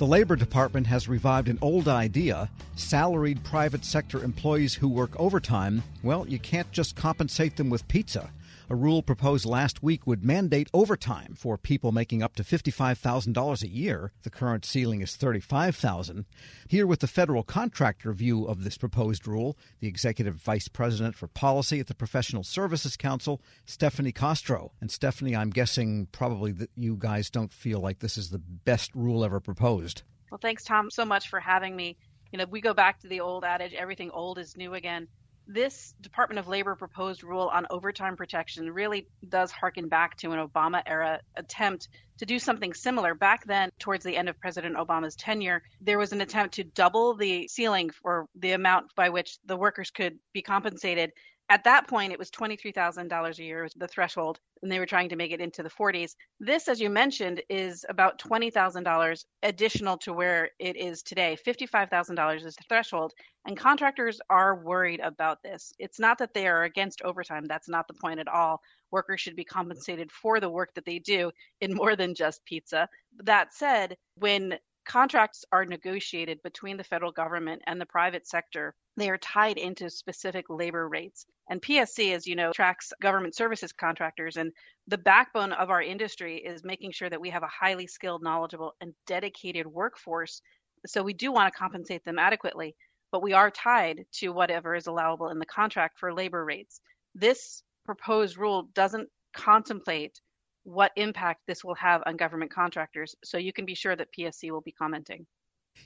The 0.00 0.06
Labor 0.06 0.34
Department 0.34 0.86
has 0.86 1.10
revived 1.10 1.50
an 1.50 1.58
old 1.60 1.86
idea 1.86 2.48
salaried 2.74 3.44
private 3.44 3.84
sector 3.84 4.24
employees 4.24 4.72
who 4.72 4.88
work 4.88 5.10
overtime, 5.20 5.82
well, 6.02 6.26
you 6.26 6.38
can't 6.38 6.72
just 6.72 6.96
compensate 6.96 7.58
them 7.58 7.68
with 7.68 7.86
pizza. 7.86 8.30
A 8.72 8.76
rule 8.76 9.02
proposed 9.02 9.46
last 9.46 9.82
week 9.82 10.06
would 10.06 10.24
mandate 10.24 10.70
overtime 10.72 11.34
for 11.34 11.58
people 11.58 11.90
making 11.90 12.22
up 12.22 12.36
to 12.36 12.44
$55,000 12.44 13.62
a 13.64 13.68
year. 13.68 14.12
The 14.22 14.30
current 14.30 14.64
ceiling 14.64 15.00
is 15.00 15.16
$35,000. 15.16 16.24
Here 16.68 16.86
with 16.86 17.00
the 17.00 17.08
federal 17.08 17.42
contractor 17.42 18.12
view 18.12 18.44
of 18.44 18.62
this 18.62 18.78
proposed 18.78 19.26
rule, 19.26 19.58
the 19.80 19.88
executive 19.88 20.36
vice 20.36 20.68
president 20.68 21.16
for 21.16 21.26
policy 21.26 21.80
at 21.80 21.88
the 21.88 21.96
Professional 21.96 22.44
Services 22.44 22.96
Council, 22.96 23.42
Stephanie 23.66 24.12
Kostro. 24.12 24.70
And 24.80 24.88
Stephanie, 24.88 25.34
I'm 25.34 25.50
guessing 25.50 26.06
probably 26.12 26.52
that 26.52 26.70
you 26.76 26.94
guys 26.96 27.28
don't 27.28 27.52
feel 27.52 27.80
like 27.80 27.98
this 27.98 28.16
is 28.16 28.30
the 28.30 28.38
best 28.38 28.94
rule 28.94 29.24
ever 29.24 29.40
proposed. 29.40 30.02
Well, 30.30 30.38
thanks 30.40 30.62
Tom 30.62 30.92
so 30.92 31.04
much 31.04 31.28
for 31.28 31.40
having 31.40 31.74
me. 31.74 31.96
You 32.30 32.38
know, 32.38 32.46
we 32.48 32.60
go 32.60 32.72
back 32.72 33.00
to 33.00 33.08
the 33.08 33.18
old 33.18 33.42
adage 33.42 33.74
everything 33.74 34.12
old 34.12 34.38
is 34.38 34.56
new 34.56 34.74
again 34.74 35.08
this 35.52 35.94
Department 36.00 36.38
of 36.38 36.46
Labor 36.46 36.76
proposed 36.76 37.24
rule 37.24 37.50
on 37.52 37.66
overtime 37.70 38.16
protection 38.16 38.70
really 38.70 39.08
does 39.28 39.50
harken 39.50 39.88
back 39.88 40.16
to 40.18 40.30
an 40.30 40.46
Obama 40.46 40.80
era 40.86 41.20
attempt 41.36 41.88
to 42.18 42.26
do 42.26 42.38
something 42.38 42.72
similar. 42.72 43.14
Back 43.14 43.44
then, 43.46 43.70
towards 43.80 44.04
the 44.04 44.16
end 44.16 44.28
of 44.28 44.38
President 44.38 44.76
Obama's 44.76 45.16
tenure, 45.16 45.62
there 45.80 45.98
was 45.98 46.12
an 46.12 46.20
attempt 46.20 46.54
to 46.54 46.64
double 46.64 47.14
the 47.14 47.48
ceiling 47.48 47.90
for 47.90 48.26
the 48.36 48.52
amount 48.52 48.94
by 48.94 49.08
which 49.08 49.38
the 49.44 49.56
workers 49.56 49.90
could 49.90 50.18
be 50.32 50.42
compensated 50.42 51.10
at 51.50 51.64
that 51.64 51.88
point, 51.88 52.12
it 52.12 52.18
was 52.18 52.30
$23,000 52.30 53.38
a 53.38 53.42
year, 53.42 53.64
was 53.64 53.74
the 53.74 53.88
threshold, 53.88 54.38
and 54.62 54.70
they 54.70 54.78
were 54.78 54.86
trying 54.86 55.08
to 55.08 55.16
make 55.16 55.32
it 55.32 55.40
into 55.40 55.64
the 55.64 55.68
40s. 55.68 56.14
This, 56.38 56.68
as 56.68 56.80
you 56.80 56.88
mentioned, 56.88 57.42
is 57.50 57.84
about 57.88 58.20
$20,000 58.20 59.24
additional 59.42 59.98
to 59.98 60.12
where 60.12 60.50
it 60.60 60.76
is 60.76 61.02
today. 61.02 61.36
$55,000 61.44 62.46
is 62.46 62.54
the 62.54 62.62
threshold, 62.68 63.12
and 63.46 63.56
contractors 63.56 64.20
are 64.30 64.62
worried 64.62 65.00
about 65.00 65.42
this. 65.42 65.72
It's 65.80 65.98
not 65.98 66.18
that 66.18 66.34
they 66.34 66.46
are 66.46 66.62
against 66.62 67.02
overtime, 67.02 67.46
that's 67.46 67.68
not 67.68 67.88
the 67.88 67.94
point 67.94 68.20
at 68.20 68.28
all. 68.28 68.60
Workers 68.92 69.20
should 69.20 69.36
be 69.36 69.44
compensated 69.44 70.12
for 70.12 70.38
the 70.38 70.50
work 70.50 70.72
that 70.74 70.84
they 70.84 71.00
do 71.00 71.32
in 71.60 71.74
more 71.74 71.96
than 71.96 72.14
just 72.14 72.44
pizza. 72.44 72.88
That 73.24 73.52
said, 73.52 73.96
when 74.14 74.56
contracts 74.84 75.44
are 75.52 75.64
negotiated 75.64 76.42
between 76.42 76.76
the 76.76 76.84
federal 76.84 77.12
government 77.12 77.62
and 77.66 77.80
the 77.80 77.86
private 77.86 78.26
sector, 78.26 78.74
they 78.96 79.08
are 79.10 79.18
tied 79.18 79.58
into 79.58 79.88
specific 79.90 80.46
labor 80.48 80.88
rates. 80.88 81.26
And 81.48 81.62
PSC, 81.62 82.14
as 82.14 82.26
you 82.26 82.36
know, 82.36 82.52
tracks 82.52 82.92
government 83.00 83.34
services 83.34 83.72
contractors. 83.72 84.36
And 84.36 84.52
the 84.86 84.98
backbone 84.98 85.52
of 85.52 85.70
our 85.70 85.82
industry 85.82 86.36
is 86.38 86.64
making 86.64 86.92
sure 86.92 87.10
that 87.10 87.20
we 87.20 87.30
have 87.30 87.42
a 87.42 87.48
highly 87.48 87.86
skilled, 87.86 88.22
knowledgeable, 88.22 88.74
and 88.80 88.94
dedicated 89.06 89.66
workforce. 89.66 90.42
So 90.86 91.02
we 91.02 91.12
do 91.12 91.32
want 91.32 91.52
to 91.52 91.58
compensate 91.58 92.04
them 92.04 92.18
adequately, 92.18 92.74
but 93.12 93.22
we 93.22 93.32
are 93.32 93.50
tied 93.50 94.04
to 94.12 94.30
whatever 94.30 94.74
is 94.74 94.86
allowable 94.86 95.28
in 95.28 95.38
the 95.38 95.46
contract 95.46 95.98
for 95.98 96.14
labor 96.14 96.44
rates. 96.44 96.80
This 97.14 97.62
proposed 97.84 98.38
rule 98.38 98.68
doesn't 98.74 99.08
contemplate 99.34 100.20
what 100.64 100.92
impact 100.96 101.42
this 101.46 101.64
will 101.64 101.74
have 101.74 102.02
on 102.06 102.16
government 102.16 102.52
contractors. 102.52 103.14
So 103.24 103.38
you 103.38 103.52
can 103.52 103.64
be 103.64 103.74
sure 103.74 103.96
that 103.96 104.08
PSC 104.16 104.50
will 104.50 104.60
be 104.60 104.72
commenting. 104.72 105.26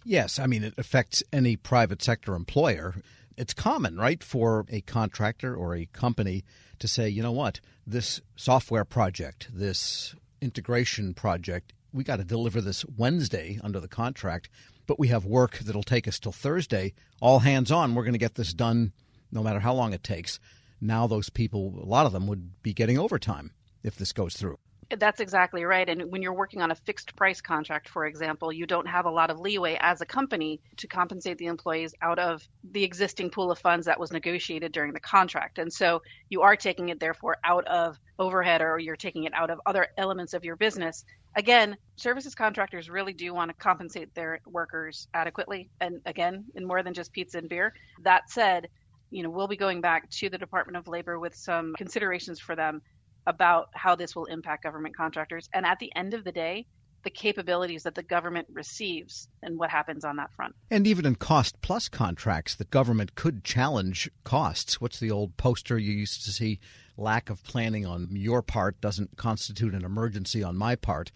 Yes, 0.05 0.39
I 0.39 0.47
mean, 0.47 0.65
it 0.65 0.75
affects 0.79 1.23
any 1.33 1.57
private 1.57 2.03
sector 2.03 2.35
employer. 2.35 2.95
It's 3.37 3.55
common, 3.55 3.97
right, 3.97 4.23
for 4.23 4.65
a 4.69 4.81
contractor 4.81 5.55
or 5.55 5.75
a 5.75 5.87
company 5.87 6.45
to 6.79 6.89
say, 6.89 7.09
you 7.09 7.23
know 7.23 7.33
what, 7.33 7.61
this 7.87 8.21
software 8.37 8.85
project, 8.85 9.49
this 9.53 10.15
integration 10.41 11.15
project, 11.15 11.73
we 11.93 12.05
got 12.05 12.17
to 12.17 12.25
deliver 12.25 12.61
this 12.61 12.85
Wednesday 12.85 13.61
under 13.63 13.81
the 13.81 13.89
contract, 13.89 14.49
but 14.87 14.99
we 14.99 15.09
have 15.09 15.25
work 15.25 15.59
that'll 15.59 15.83
take 15.83 16.09
us 16.09 16.19
till 16.19 16.33
Thursday. 16.33 16.93
All 17.21 17.41
hands 17.41 17.71
on, 17.71 17.95
we're 17.95 18.03
going 18.03 18.15
to 18.15 18.19
get 18.19 18.35
this 18.35 18.53
done 18.53 18.93
no 19.31 19.43
matter 19.43 19.61
how 19.61 19.75
long 19.75 19.93
it 19.93 20.03
takes. 20.03 20.39
Now, 20.81 21.07
those 21.07 21.31
people, 21.31 21.81
a 21.83 21.87
lot 21.87 22.07
of 22.07 22.13
them 22.13 22.27
would 22.27 22.63
be 22.63 22.75
getting 22.75 22.99
overtime 22.99 23.53
if 23.83 23.97
this 23.97 24.13
goes 24.13 24.35
through. 24.35 24.59
That's 24.91 25.21
exactly 25.21 25.65
right. 25.65 25.89
And 25.89 26.11
when 26.11 26.23
you're 26.23 26.35
working 26.35 26.61
on 26.61 26.71
a 26.71 26.75
fixed 26.75 27.17
price 27.17 27.41
contract, 27.41 27.89
for 27.89 28.07
example, 28.07 28.53
you 28.53 28.67
don't 28.67 28.87
have 28.87 29.07
a 29.07 29.11
lot 29.11 29.31
of 29.31 29.41
leeway 29.41 29.77
as 29.81 30.01
a 30.01 30.07
company 30.07 30.61
to 30.77 30.87
compensate 30.87 31.39
the 31.39 31.47
employees 31.47 31.95
out 32.03 32.19
of 32.19 32.47
the 32.73 32.85
existing 32.85 33.31
pool 33.31 33.51
of 33.51 33.59
funds 33.59 33.87
that 33.87 33.99
was 33.99 34.13
negotiated 34.13 34.73
during 34.73 34.93
the 34.93 35.01
contract. 35.01 35.59
And 35.59 35.73
so 35.73 36.03
you 36.29 36.43
are 36.43 36.57
taking 36.57 36.91
it, 36.91 37.01
therefore, 37.01 37.39
out 37.45 37.67
of 37.67 37.99
overhead 38.19 38.61
or 38.61 38.79
you're 38.79 38.97
taking 38.97 39.25
it 39.25 39.35
out 39.35 39.51
of 39.51 39.61
other 39.67 39.89
elements 39.97 40.35
of 40.35 40.45
your 40.45 40.57
business. 40.57 41.05
Again, 41.37 41.77
services 41.97 42.35
contractors 42.35 42.89
really 42.89 43.13
do 43.13 43.35
want 43.35 43.51
to 43.51 43.55
compensate 43.55 44.15
their 44.15 44.41
workers 44.47 45.09
adequately. 45.15 45.69
And 45.81 46.01
again, 46.07 46.45
in 46.55 46.67
more 46.67 46.83
than 46.83 46.95
just 46.95 47.13
pizza 47.13 47.39
and 47.39 47.49
beer. 47.49 47.73
That 48.03 48.31
said, 48.31 48.69
you 49.11 49.23
know, 49.23 49.31
we'll 49.31 49.49
be 49.49 49.57
going 49.57 49.81
back 49.81 50.11
to 50.11 50.29
the 50.29 50.39
Department 50.39 50.77
of 50.77 50.89
Labor 50.89 51.19
with 51.19 51.35
some 51.35 51.75
considerations 51.77 52.41
for 52.41 52.57
them 52.57 52.83
about 53.27 53.71
how 53.73 53.95
this 53.95 54.15
will 54.15 54.27
impact 54.27 54.63
government 54.63 54.97
contractors. 54.97 55.49
And 55.53 55.65
at 55.65 55.79
the 55.79 55.95
end 55.95 56.15
of 56.15 56.25
the 56.25 56.33
day, 56.33 56.67
the 57.05 57.11
capabilities 57.11 57.83
that 57.83 57.95
the 57.95 58.03
government 58.03 58.49
receives 58.51 59.29
and 59.43 59.59
what 59.59 59.71
happens 59.71 60.05
on 60.05 60.17
that 60.17 60.33
front. 60.33 60.55
And 60.71 60.87
even 60.87 61.07
in 61.07 61.15
cost 61.17 61.61
plus 61.61 61.89
contracts, 61.89 62.55
the 62.55 62.65
government 62.65 63.15
could 63.15 63.45
challenge 63.45 64.11
costs. 64.25 64.81
What's 64.81 64.99
the 64.99 65.11
old 65.11 65.37
poster 65.37 65.79
you 65.79 65.93
used 65.93 66.25
to 66.25 66.33
see? 66.33 66.59
Lack 66.97 67.29
of 67.29 67.45
planning 67.45 67.85
on 67.85 68.09
your 68.13 68.43
part 68.43 68.81
doesn't 68.81 69.17
constitute 69.17 69.75
an 69.75 69.85
emergency 69.85 70.43
on 70.43 70.57
my 70.57 70.77
part. 70.77 71.13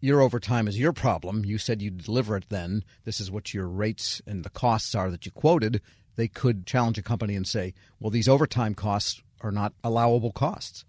Your 0.00 0.20
overtime 0.20 0.68
is 0.68 0.78
your 0.78 0.92
problem. 0.92 1.44
You 1.44 1.58
said 1.58 1.82
you'd 1.82 2.04
deliver 2.04 2.36
it 2.36 2.48
then. 2.48 2.84
This 3.04 3.20
is 3.20 3.30
what 3.30 3.54
your 3.54 3.68
rates 3.68 4.20
and 4.26 4.44
the 4.44 4.50
costs 4.50 4.94
are 4.94 5.10
that 5.10 5.26
you 5.26 5.32
quoted. 5.32 5.80
They 6.16 6.28
could 6.28 6.66
challenge 6.66 6.98
a 6.98 7.02
company 7.02 7.34
and 7.34 7.46
say, 7.46 7.74
well, 7.98 8.10
these 8.10 8.28
overtime 8.28 8.74
costs 8.74 9.22
are 9.40 9.52
not 9.52 9.74
allowable 9.82 10.32
costs. 10.32 10.84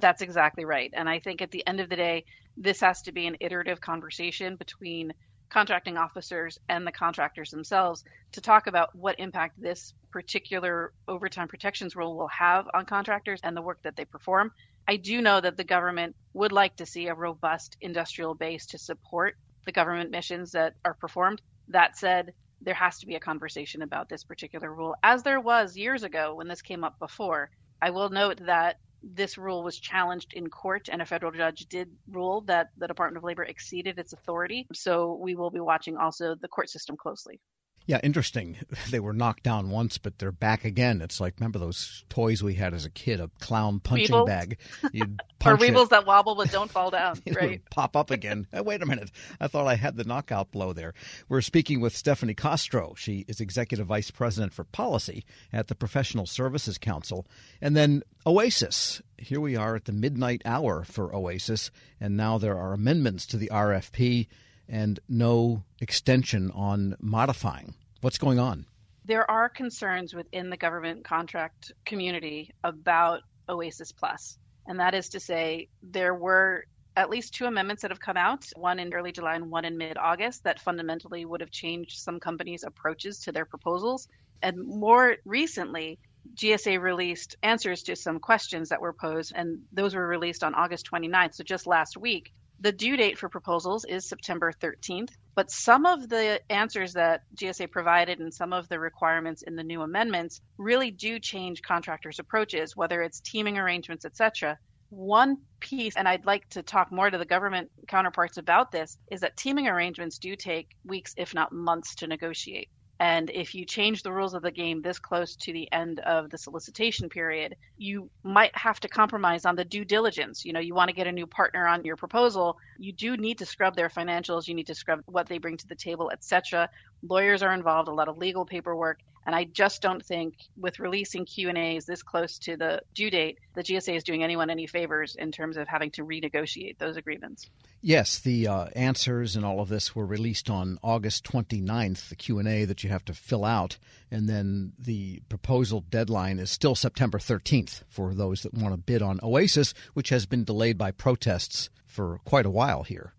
That's 0.00 0.22
exactly 0.22 0.64
right. 0.64 0.90
And 0.92 1.08
I 1.08 1.20
think 1.20 1.40
at 1.40 1.50
the 1.50 1.66
end 1.66 1.80
of 1.80 1.88
the 1.88 1.96
day, 1.96 2.24
this 2.56 2.80
has 2.80 3.02
to 3.02 3.12
be 3.12 3.26
an 3.26 3.36
iterative 3.40 3.80
conversation 3.80 4.56
between 4.56 5.12
contracting 5.50 5.96
officers 5.96 6.58
and 6.68 6.86
the 6.86 6.92
contractors 6.92 7.50
themselves 7.50 8.02
to 8.32 8.40
talk 8.40 8.66
about 8.66 8.94
what 8.94 9.20
impact 9.20 9.60
this 9.60 9.94
particular 10.10 10.92
overtime 11.06 11.46
protections 11.48 11.94
rule 11.94 12.16
will 12.16 12.28
have 12.28 12.66
on 12.74 12.86
contractors 12.86 13.40
and 13.44 13.56
the 13.56 13.62
work 13.62 13.80
that 13.82 13.94
they 13.94 14.04
perform. 14.04 14.50
I 14.88 14.96
do 14.96 15.22
know 15.22 15.40
that 15.40 15.56
the 15.56 15.64
government 15.64 16.16
would 16.32 16.52
like 16.52 16.76
to 16.76 16.86
see 16.86 17.06
a 17.06 17.14
robust 17.14 17.76
industrial 17.80 18.34
base 18.34 18.66
to 18.66 18.78
support 18.78 19.36
the 19.64 19.72
government 19.72 20.10
missions 20.10 20.52
that 20.52 20.74
are 20.84 20.94
performed. 20.94 21.40
That 21.68 21.96
said, 21.96 22.32
there 22.60 22.74
has 22.74 22.98
to 22.98 23.06
be 23.06 23.14
a 23.14 23.20
conversation 23.20 23.82
about 23.82 24.08
this 24.08 24.24
particular 24.24 24.74
rule, 24.74 24.94
as 25.02 25.22
there 25.22 25.40
was 25.40 25.76
years 25.76 26.02
ago 26.02 26.34
when 26.34 26.48
this 26.48 26.62
came 26.62 26.84
up 26.84 26.98
before. 26.98 27.50
I 27.80 27.90
will 27.90 28.08
note 28.08 28.40
that 28.46 28.76
this 29.12 29.36
rule 29.38 29.62
was 29.62 29.78
challenged 29.78 30.32
in 30.34 30.48
court, 30.48 30.88
and 30.90 31.02
a 31.02 31.06
federal 31.06 31.32
judge 31.32 31.66
did 31.66 31.90
rule 32.10 32.40
that 32.42 32.68
the 32.76 32.86
Department 32.86 33.18
of 33.18 33.24
Labor 33.24 33.44
exceeded 33.44 33.98
its 33.98 34.12
authority. 34.12 34.66
So 34.72 35.14
we 35.20 35.34
will 35.34 35.50
be 35.50 35.60
watching 35.60 35.96
also 35.96 36.34
the 36.34 36.48
court 36.48 36.70
system 36.70 36.96
closely. 36.96 37.40
Yeah, 37.86 38.00
interesting. 38.02 38.56
They 38.90 39.00
were 39.00 39.12
knocked 39.12 39.42
down 39.42 39.70
once, 39.70 39.98
but 39.98 40.18
they're 40.18 40.30
back 40.32 40.64
again. 40.64 41.00
It's 41.00 41.20
like 41.20 41.34
remember 41.38 41.58
those 41.58 42.04
toys 42.08 42.42
we 42.42 42.54
had 42.54 42.74
as 42.74 42.84
a 42.84 42.90
kid, 42.90 43.18
a 43.20 43.30
clown 43.40 43.80
punching 43.80 44.08
Weebles? 44.14 44.26
bag. 44.26 44.58
You'd 44.92 45.20
punch 45.38 45.60
or 45.60 45.64
Weebles 45.64 45.84
it. 45.84 45.90
that 45.90 46.06
wobble 46.06 46.34
but 46.34 46.50
don't 46.50 46.70
fall 46.70 46.90
down. 46.90 47.20
right? 47.34 47.62
pop 47.70 47.96
up 47.96 48.10
again. 48.10 48.46
wait 48.52 48.82
a 48.82 48.86
minute. 48.86 49.10
I 49.40 49.48
thought 49.48 49.66
I 49.66 49.74
had 49.74 49.96
the 49.96 50.04
knockout 50.04 50.52
blow 50.52 50.72
there. 50.72 50.94
We're 51.28 51.40
speaking 51.40 51.80
with 51.80 51.96
Stephanie 51.96 52.34
Kostro. 52.34 52.96
She 52.96 53.24
is 53.26 53.40
executive 53.40 53.86
vice 53.86 54.10
president 54.10 54.52
for 54.52 54.64
policy 54.64 55.24
at 55.52 55.68
the 55.68 55.74
Professional 55.74 56.26
Services 56.26 56.78
Council, 56.78 57.26
and 57.60 57.76
then 57.76 58.02
Oasis. 58.26 59.02
Here 59.18 59.40
we 59.40 59.56
are 59.56 59.76
at 59.76 59.86
the 59.86 59.92
midnight 59.92 60.42
hour 60.44 60.84
for 60.84 61.14
Oasis, 61.14 61.70
and 62.00 62.16
now 62.16 62.38
there 62.38 62.58
are 62.58 62.72
amendments 62.72 63.26
to 63.26 63.36
the 63.36 63.48
RFP 63.52 64.26
and 64.68 65.00
no 65.08 65.62
extension 65.80 66.50
on 66.52 66.96
modifying. 67.00 67.74
What's 68.04 68.18
going 68.18 68.38
on? 68.38 68.66
There 69.06 69.30
are 69.30 69.48
concerns 69.48 70.12
within 70.12 70.50
the 70.50 70.58
government 70.58 71.06
contract 71.06 71.72
community 71.86 72.50
about 72.62 73.22
Oasis 73.48 73.92
Plus. 73.92 74.36
And 74.66 74.78
that 74.78 74.92
is 74.92 75.08
to 75.08 75.20
say, 75.20 75.70
there 75.82 76.14
were 76.14 76.66
at 76.98 77.08
least 77.08 77.32
two 77.32 77.46
amendments 77.46 77.80
that 77.80 77.90
have 77.90 78.00
come 78.00 78.18
out, 78.18 78.44
one 78.56 78.78
in 78.78 78.92
early 78.92 79.10
July 79.10 79.36
and 79.36 79.50
one 79.50 79.64
in 79.64 79.78
mid 79.78 79.96
August, 79.96 80.44
that 80.44 80.60
fundamentally 80.60 81.24
would 81.24 81.40
have 81.40 81.50
changed 81.50 81.98
some 81.98 82.20
companies' 82.20 82.62
approaches 82.62 83.20
to 83.20 83.32
their 83.32 83.46
proposals. 83.46 84.06
And 84.42 84.58
more 84.66 85.16
recently, 85.24 85.98
GSA 86.34 86.78
released 86.82 87.36
answers 87.42 87.82
to 87.84 87.96
some 87.96 88.18
questions 88.18 88.68
that 88.68 88.82
were 88.82 88.92
posed, 88.92 89.32
and 89.34 89.60
those 89.72 89.94
were 89.94 90.06
released 90.06 90.44
on 90.44 90.54
August 90.54 90.86
29th, 90.92 91.36
so 91.36 91.42
just 91.42 91.66
last 91.66 91.96
week. 91.96 92.34
The 92.60 92.72
due 92.72 92.96
date 92.96 93.18
for 93.18 93.28
proposals 93.28 93.84
is 93.84 94.08
September 94.08 94.52
13th, 94.52 95.10
but 95.34 95.50
some 95.50 95.84
of 95.84 96.08
the 96.08 96.40
answers 96.50 96.92
that 96.94 97.22
GSA 97.34 97.70
provided 97.70 98.20
and 98.20 98.32
some 98.32 98.52
of 98.52 98.68
the 98.68 98.78
requirements 98.78 99.42
in 99.42 99.56
the 99.56 99.62
new 99.64 99.82
amendments 99.82 100.40
really 100.56 100.90
do 100.90 101.18
change 101.18 101.62
contractors' 101.62 102.18
approaches, 102.18 102.76
whether 102.76 103.02
it's 103.02 103.20
teaming 103.20 103.58
arrangements, 103.58 104.04
etc., 104.04 104.58
One 104.90 105.38
piece, 105.60 105.96
and 105.96 106.06
I'd 106.08 106.24
like 106.24 106.48
to 106.50 106.62
talk 106.62 106.92
more 106.92 107.10
to 107.10 107.18
the 107.18 107.24
government 107.24 107.70
counterparts 107.88 108.36
about 108.36 108.70
this, 108.70 108.96
is 109.10 109.20
that 109.20 109.36
teaming 109.36 109.66
arrangements 109.66 110.18
do 110.18 110.36
take 110.36 110.76
weeks, 110.84 111.14
if 111.16 111.34
not 111.34 111.52
months, 111.52 111.94
to 111.96 112.06
negotiate. 112.06 112.68
And 113.04 113.28
if 113.28 113.54
you 113.54 113.66
change 113.66 114.02
the 114.02 114.10
rules 114.10 114.32
of 114.32 114.40
the 114.40 114.50
game 114.50 114.80
this 114.80 114.98
close 114.98 115.36
to 115.36 115.52
the 115.52 115.70
end 115.70 116.00
of 116.00 116.30
the 116.30 116.38
solicitation 116.38 117.10
period, 117.10 117.54
you 117.76 118.08
might 118.22 118.56
have 118.56 118.80
to 118.80 118.88
compromise 118.88 119.44
on 119.44 119.56
the 119.56 119.64
due 119.64 119.84
diligence. 119.84 120.42
You 120.42 120.54
know, 120.54 120.60
you 120.60 120.74
want 120.74 120.88
to 120.88 120.96
get 120.96 121.06
a 121.06 121.12
new 121.12 121.26
partner 121.26 121.66
on 121.66 121.84
your 121.84 121.96
proposal, 121.96 122.56
you 122.78 122.94
do 122.94 123.18
need 123.18 123.36
to 123.40 123.44
scrub 123.44 123.76
their 123.76 123.90
financials, 123.90 124.48
you 124.48 124.54
need 124.54 124.68
to 124.68 124.74
scrub 124.74 125.02
what 125.04 125.26
they 125.28 125.36
bring 125.36 125.58
to 125.58 125.66
the 125.66 125.74
table, 125.74 126.10
etc. 126.10 126.70
Lawyers 127.06 127.42
are 127.42 127.52
involved, 127.52 127.90
a 127.90 127.92
lot 127.92 128.08
of 128.08 128.16
legal 128.16 128.46
paperwork, 128.46 129.00
and 129.26 129.34
I 129.34 129.44
just 129.44 129.80
don't 129.82 130.04
think 130.04 130.34
with 130.56 130.78
releasing 130.78 131.24
Q&As 131.24 131.86
this 131.86 132.02
close 132.02 132.38
to 132.40 132.56
the 132.56 132.82
due 132.94 133.10
date, 133.10 133.38
the 133.54 133.62
GSA 133.62 133.96
is 133.96 134.04
doing 134.04 134.22
anyone 134.22 134.50
any 134.50 134.66
favors 134.66 135.16
in 135.16 135.32
terms 135.32 135.56
of 135.56 135.66
having 135.68 135.90
to 135.92 136.04
renegotiate 136.04 136.78
those 136.78 136.96
agreements. 136.96 137.48
Yes, 137.80 138.18
the 138.18 138.48
uh, 138.48 138.66
answers 138.74 139.36
and 139.36 139.44
all 139.44 139.60
of 139.60 139.68
this 139.68 139.94
were 139.94 140.06
released 140.06 140.50
on 140.50 140.78
August 140.82 141.24
29th, 141.24 142.08
the 142.08 142.16
Q&A 142.16 142.64
that 142.64 142.82
you 142.82 142.90
have 142.90 143.04
to 143.06 143.14
fill 143.14 143.44
out, 143.44 143.78
and 144.10 144.28
then 144.28 144.72
the 144.78 145.20
proposal 145.28 145.80
deadline 145.90 146.38
is 146.38 146.50
still 146.50 146.74
September 146.74 147.18
13th 147.18 147.82
for 147.88 148.14
those 148.14 148.42
that 148.42 148.54
want 148.54 148.74
to 148.74 148.78
bid 148.78 149.02
on 149.02 149.20
Oasis, 149.22 149.74
which 149.94 150.10
has 150.10 150.26
been 150.26 150.44
delayed 150.44 150.78
by 150.78 150.90
protests 150.90 151.70
for 151.86 152.20
quite 152.24 152.46
a 152.46 152.50
while 152.50 152.82
here. 152.82 153.14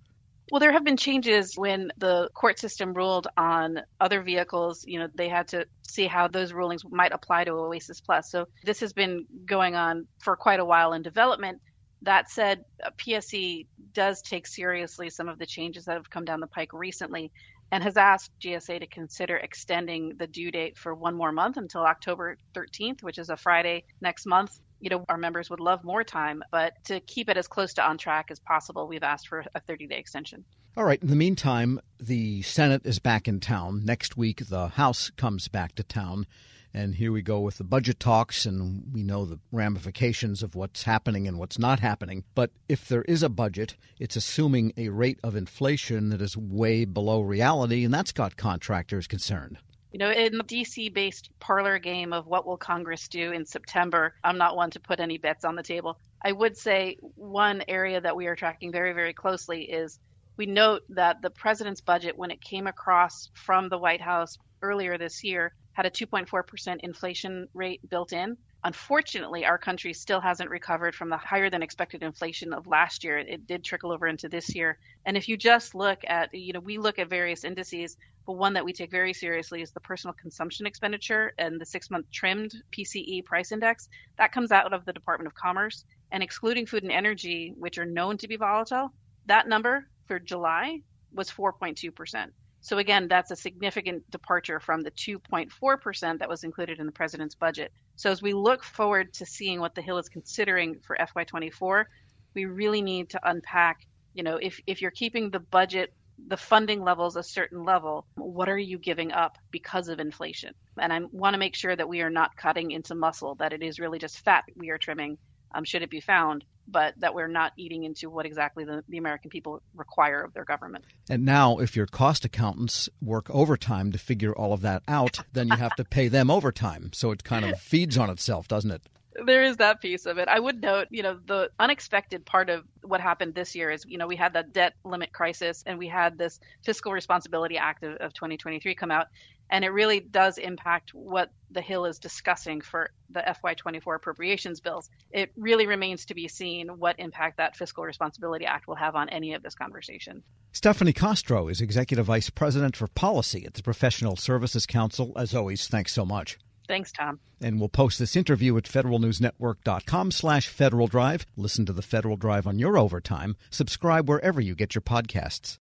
Well, 0.52 0.60
there 0.60 0.72
have 0.72 0.84
been 0.84 0.98
changes 0.98 1.58
when 1.58 1.92
the 1.98 2.30
court 2.36 2.60
system 2.60 2.94
ruled 2.94 3.28
on 3.36 3.82
other 4.00 4.22
vehicles. 4.22 4.84
You 4.86 5.00
know, 5.00 5.08
they 5.16 5.28
had 5.28 5.48
to 5.50 5.66
see 5.88 6.06
how 6.06 6.28
those 6.28 6.54
rulings 6.54 6.84
might 6.90 7.14
apply 7.14 7.46
to 7.46 7.52
Oasis 7.52 8.00
Plus. 8.00 8.30
So 8.30 8.46
this 8.64 8.80
has 8.82 8.94
been 8.94 9.26
going 9.46 9.76
on 9.76 10.08
for 10.20 10.36
quite 10.36 10.60
a 10.60 10.66
while 10.66 10.94
in 10.94 11.02
development. 11.02 11.62
That 12.04 12.30
said, 12.30 12.64
uh, 12.84 12.92
PSC 12.98 13.66
does 13.94 14.22
take 14.22 14.46
seriously 14.46 15.10
some 15.10 15.30
of 15.30 15.40
the 15.40 15.48
changes 15.48 15.86
that 15.86 15.96
have 15.96 16.10
come 16.12 16.26
down 16.26 16.42
the 16.42 16.48
pike 16.48 16.74
recently 16.74 17.32
and 17.72 17.84
has 17.84 17.98
asked 17.98 18.32
GSA 18.40 18.82
to 18.82 18.88
consider 18.88 19.38
extending 19.38 20.14
the 20.18 20.28
due 20.28 20.52
date 20.52 20.78
for 20.78 20.94
one 20.94 21.16
more 21.16 21.32
month 21.32 21.58
until 21.58 21.82
October 21.82 22.38
13th, 22.54 23.02
which 23.02 23.18
is 23.18 23.32
a 23.32 23.38
Friday 23.38 23.84
next 24.00 24.28
month 24.28 24.60
you 24.80 24.90
know, 24.90 25.06
our 25.10 25.18
members 25.18 25.50
would 25.50 25.60
love 25.60 25.84
more 25.84 26.04
time, 26.04 26.44
but 26.52 26.74
to 26.86 27.00
keep 27.02 27.30
it 27.30 27.38
as 27.38 27.48
close 27.48 27.74
to 27.76 27.84
on 27.84 27.98
track 27.98 28.28
as 28.30 28.40
possible, 28.40 28.88
we've 28.88 29.04
asked 29.04 29.28
for 29.28 29.44
a 29.54 29.60
30 29.60 29.88
day 29.88 29.98
extension. 29.98 30.44
All 30.78 30.84
right. 30.84 31.02
In 31.02 31.08
the 31.08 31.16
meantime, 31.16 31.80
the 32.00 32.42
Senate 32.42 32.82
is 32.86 33.00
back 33.00 33.28
in 33.28 33.40
town. 33.40 33.86
Next 33.86 34.18
week, 34.18 34.48
the 34.48 34.68
House 34.68 35.10
comes 35.10 35.48
back 35.48 35.76
to 35.76 35.84
town. 35.84 36.28
And 36.74 36.96
here 36.96 37.14
we 37.14 37.22
go 37.22 37.40
with 37.40 37.58
the 37.58 37.64
budget 37.64 38.02
talks, 38.02 38.46
and 38.46 38.84
we 38.92 39.02
know 39.02 39.24
the 39.24 39.40
ramifications 39.54 40.44
of 40.44 40.56
what's 40.56 40.84
happening 40.84 41.26
and 41.26 41.40
what's 41.40 41.58
not 41.58 41.80
happening. 41.80 42.26
But 42.36 42.52
if 42.68 42.90
there 42.90 43.04
is 43.04 43.24
a 43.24 43.30
budget, 43.30 43.78
it's 43.98 44.18
assuming 44.18 44.74
a 44.76 44.90
rate 44.90 45.18
of 45.24 45.38
inflation 45.38 46.10
that 46.10 46.22
is 46.22 46.36
way 46.36 46.84
below 46.84 47.22
reality, 47.22 47.86
and 47.86 47.94
that's 47.94 48.12
got 48.12 48.36
contractors 48.36 49.08
concerned. 49.08 49.58
You 49.96 50.00
know, 50.00 50.12
in 50.12 50.38
the 50.38 50.44
DC 50.44 50.94
based 50.94 51.30
parlor 51.40 51.80
game 51.80 52.12
of 52.12 52.28
what 52.28 52.46
will 52.46 52.58
Congress 52.58 53.08
do 53.08 53.32
in 53.32 53.46
September, 53.46 54.14
I'm 54.26 54.38
not 54.38 54.58
one 54.58 54.70
to 54.72 54.80
put 54.82 55.00
any 55.00 55.18
bets 55.18 55.46
on 55.46 55.56
the 55.56 55.64
table. 55.64 56.02
I 56.22 56.34
would 56.34 56.58
say 56.58 56.98
one 57.16 57.64
area 57.70 58.02
that 58.02 58.18
we 58.18 58.28
are 58.28 58.36
tracking 58.36 58.74
very, 58.74 58.92
very 58.92 59.14
closely 59.14 59.64
is 59.64 59.98
we 60.36 60.48
note 60.48 60.82
that 60.90 61.22
the 61.22 61.30
president's 61.30 61.80
budget, 61.80 62.18
when 62.18 62.30
it 62.30 62.42
came 62.42 62.68
across 62.68 63.30
from 63.36 63.70
the 63.70 63.78
White 63.78 64.02
House 64.02 64.38
earlier 64.62 64.98
this 64.98 65.24
year, 65.24 65.54
had 65.72 65.86
a 65.86 65.90
2.4% 65.90 66.78
inflation 66.82 67.48
rate 67.54 67.80
built 67.90 68.12
in. 68.12 68.36
Unfortunately, 68.66 69.46
our 69.46 69.58
country 69.58 69.94
still 69.94 70.20
hasn't 70.20 70.50
recovered 70.50 70.94
from 70.94 71.08
the 71.08 71.18
higher 71.18 71.50
than 71.50 71.64
expected 71.64 72.04
inflation 72.04 72.52
of 72.52 72.68
last 72.68 73.06
year. 73.06 73.20
It 73.20 73.48
did 73.48 73.64
trickle 73.64 73.94
over 73.94 74.08
into 74.08 74.28
this 74.28 74.56
year. 74.56 74.78
And 75.06 75.16
if 75.16 75.30
you 75.30 75.38
just 75.38 75.74
look 75.74 76.00
at, 76.06 76.34
you 76.34 76.52
know, 76.52 76.60
we 76.60 76.80
look 76.80 77.00
at 77.00 77.10
various 77.10 77.46
indices, 77.46 77.96
but 78.26 78.34
one 78.34 78.54
that 78.54 78.66
we 78.66 78.74
take 78.74 78.92
very 78.92 79.14
seriously 79.14 79.62
is 79.62 79.72
the 79.72 79.80
personal 79.80 80.14
consumption 80.14 80.66
expenditure 80.66 81.34
and 81.38 81.60
the 81.60 81.66
six 81.66 81.92
month 81.92 82.10
trimmed 82.12 82.54
PCE 82.72 83.24
price 83.26 83.52
index. 83.52 83.88
That 84.18 84.32
comes 84.32 84.52
out 84.52 84.74
of 84.74 84.86
the 84.86 84.94
Department 84.94 85.28
of 85.28 85.36
Commerce. 85.36 85.86
And 86.12 86.24
excluding 86.24 86.66
food 86.66 86.84
and 86.84 86.92
energy, 86.92 87.54
which 87.58 87.78
are 87.78 87.86
known 87.86 88.18
to 88.18 88.28
be 88.28 88.36
volatile, 88.38 88.92
that 89.26 89.48
number 89.48 89.88
for 90.08 90.20
July 90.20 90.82
was 91.14 91.30
4.2%. 91.30 92.28
So 92.62 92.80
again, 92.80 93.08
that's 93.08 93.32
a 93.32 93.36
significant 93.36 94.10
departure 94.10 94.60
from 94.60 94.82
the 94.82 94.92
2.4% 94.92 96.20
that 96.20 96.30
was 96.30 96.44
included 96.44 96.80
in 96.80 96.86
the 96.88 96.92
president's 96.92 97.36
budget. 97.36 97.72
So 97.96 98.10
as 98.10 98.22
we 98.22 98.34
look 98.34 98.64
forward 98.64 99.14
to 99.14 99.26
seeing 99.26 99.60
what 99.60 99.76
the 99.76 99.82
Hill 99.82 100.00
is 100.00 100.10
considering 100.10 100.80
for 100.80 100.98
FY24, 100.98 101.86
we 102.34 102.46
really 102.46 102.82
need 102.82 103.10
to 103.12 103.30
unpack, 103.30 103.86
you 104.14 104.24
know, 104.24 104.38
if, 104.38 104.60
if 104.66 104.82
you're 104.82 104.92
keeping 104.92 105.30
the 105.30 105.40
budget 105.40 105.94
the 106.28 106.38
funding 106.38 106.84
levels 106.84 107.16
a 107.16 107.24
certain 107.24 107.64
level, 107.64 108.06
what 108.16 108.50
are 108.50 108.58
you 108.58 108.78
giving 108.78 109.12
up 109.12 109.38
because 109.52 109.88
of 109.88 110.00
inflation? 110.00 110.54
And 110.80 110.92
I 110.92 111.02
want 111.12 111.34
to 111.34 111.40
make 111.40 111.56
sure 111.56 111.76
that 111.76 111.90
we 111.90 112.02
are 112.02 112.10
not 112.10 112.36
cutting 112.36 112.72
into 112.72 112.96
muscle, 112.96 113.36
that 113.36 113.54
it 113.54 113.62
is 113.62 113.80
really 113.80 114.00
just 114.00 114.20
fat 114.20 114.44
we 114.56 114.70
are 114.70 114.78
trimming, 114.78 115.18
um, 115.54 115.64
should 115.64 115.82
it 115.82 115.90
be 115.90 116.00
found, 116.00 116.44
but 116.68 116.94
that 117.00 117.14
we're 117.14 117.28
not 117.28 117.54
eating 117.58 117.84
into 117.84 118.10
what 118.10 118.26
exactly 118.26 118.66
the, 118.66 118.84
the 118.90 118.98
American 118.98 119.30
people 119.30 119.62
require 119.76 120.22
of 120.22 120.34
their 120.34 120.46
government. 120.46 120.86
And 121.10 121.24
now, 121.24 121.60
if 121.60 121.76
your 121.76 121.86
cost 121.86 122.26
accountants 122.26 122.90
work 123.02 123.30
overtime 123.30 123.92
to 123.92 123.98
figure 123.98 124.36
all 124.36 124.54
of 124.54 124.62
that 124.62 124.84
out, 124.88 125.20
then 125.34 125.48
you 125.48 125.56
have 125.56 125.76
to 125.76 125.86
pay 125.86 126.08
them 126.08 126.32
overtime. 126.32 126.92
So 126.94 127.12
it 127.12 127.24
kind 127.24 127.46
of 127.46 127.60
feeds 127.62 127.98
on 127.98 128.10
itself, 128.10 128.48
doesn't 128.48 128.72
it? 128.72 128.82
There 129.24 129.44
is 129.44 129.58
that 129.58 129.82
piece 129.82 130.06
of 130.06 130.18
it. 130.18 130.28
I 130.28 130.40
would 130.40 130.62
note, 130.62 130.88
you 130.90 131.04
know, 131.04 131.20
the 131.26 131.50
unexpected 131.60 132.26
part 132.26 132.50
of 132.50 132.66
what 132.82 133.00
happened 133.00 133.34
this 133.34 133.56
year 133.56 133.72
is, 133.72 133.86
you 133.88 133.98
know, 133.98 134.08
we 134.08 134.16
had 134.16 134.34
the 134.34 134.44
debt 134.44 134.74
limit 134.84 135.14
crisis 135.14 135.64
and 135.66 135.80
we 135.80 135.88
had 135.88 136.18
this 136.18 136.40
Fiscal 136.64 136.92
Responsibility 136.92 137.58
Act 137.58 137.84
of, 137.84 137.96
of 137.98 138.14
2023 138.14 138.76
come 138.76 138.92
out. 138.92 139.08
And 139.50 139.64
it 139.64 139.70
really 139.70 140.00
does 140.00 140.38
impact 140.38 140.94
what 140.94 141.32
the 141.52 141.62
Hill 141.62 141.86
is 141.86 142.00
discussing 142.00 142.62
for 142.62 142.90
the 143.12 143.22
FY24 143.22 143.96
appropriations 143.96 144.60
bills. 144.60 144.90
It 145.12 145.32
really 145.38 145.68
remains 145.68 146.06
to 146.06 146.16
be 146.16 146.28
seen 146.28 146.68
what 146.68 147.00
impact 147.00 147.38
that 147.38 147.56
Fiscal 147.56 147.84
Responsibility 147.84 148.46
Act 148.46 148.68
will 148.68 148.76
have 148.76 148.96
on 148.96 149.08
any 149.10 149.34
of 149.34 149.44
this 149.44 149.54
conversation. 149.54 150.24
Stephanie 150.52 150.94
Kostro 150.94 151.50
is 151.50 151.62
Executive 151.62 152.08
Vice 152.08 152.30
President 152.32 152.76
for 152.76 152.88
Policy 152.88 153.46
at 153.46 153.54
the 153.54 153.64
Professional 153.64 154.16
Services 154.16 154.66
Council. 154.66 155.14
As 155.16 155.36
always, 155.36 155.68
thanks 155.68 155.94
so 155.94 156.06
much. 156.06 156.40
Thanks, 156.68 156.92
Tom. 156.92 157.20
And 157.42 157.60
we'll 157.60 157.70
post 157.70 158.00
this 158.00 158.16
interview 158.16 158.58
at 158.58 158.64
federalnewsnetwork.com 158.64 160.12
slash 160.12 160.48
Federal 160.48 160.88
Drive. 160.88 161.26
Listen 161.36 161.66
to 161.66 161.74
the 161.74 161.82
Federal 161.82 162.18
Drive 162.18 162.48
on 162.48 162.60
your 162.60 162.78
overtime. 162.78 163.36
Subscribe 163.50 164.10
wherever 164.10 164.42
you 164.42 164.56
get 164.56 164.76
your 164.76 164.82
podcasts. 164.82 165.58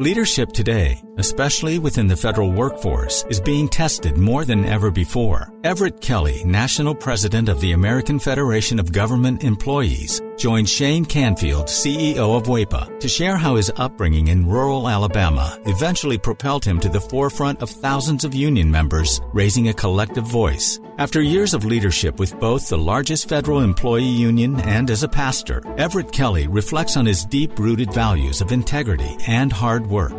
Leadership 0.00 0.52
today, 0.52 1.02
especially 1.16 1.80
within 1.80 2.06
the 2.06 2.16
federal 2.16 2.52
workforce, 2.52 3.24
is 3.30 3.40
being 3.40 3.68
tested 3.68 4.16
more 4.16 4.44
than 4.44 4.64
ever 4.64 4.92
before. 4.92 5.52
Everett 5.64 6.00
Kelly, 6.00 6.44
National 6.44 6.94
President 6.94 7.48
of 7.48 7.60
the 7.60 7.72
American 7.72 8.20
Federation 8.20 8.78
of 8.78 8.92
Government 8.92 9.42
Employees, 9.42 10.22
joined 10.38 10.68
Shane 10.68 11.04
Canfield, 11.04 11.66
CEO 11.66 12.36
of 12.36 12.44
WEPA, 12.44 13.00
to 13.00 13.08
share 13.08 13.36
how 13.36 13.56
his 13.56 13.72
upbringing 13.76 14.28
in 14.28 14.48
rural 14.48 14.88
Alabama 14.88 15.60
eventually 15.66 16.16
propelled 16.16 16.64
him 16.64 16.78
to 16.80 16.88
the 16.88 17.00
forefront 17.00 17.60
of 17.60 17.68
thousands 17.68 18.24
of 18.24 18.34
union 18.34 18.70
members, 18.70 19.20
raising 19.32 19.68
a 19.68 19.74
collective 19.74 20.24
voice. 20.24 20.78
After 20.98 21.20
years 21.20 21.54
of 21.54 21.64
leadership 21.64 22.20
with 22.20 22.38
both 22.38 22.68
the 22.68 22.78
largest 22.78 23.28
federal 23.28 23.60
employee 23.60 24.04
union 24.04 24.60
and 24.60 24.90
as 24.90 25.02
a 25.02 25.08
pastor, 25.08 25.60
Everett 25.76 26.12
Kelly 26.12 26.46
reflects 26.46 26.96
on 26.96 27.04
his 27.04 27.24
deep 27.24 27.58
rooted 27.58 27.92
values 27.92 28.40
of 28.40 28.52
integrity 28.52 29.16
and 29.26 29.52
hard 29.52 29.86
work. 29.88 30.14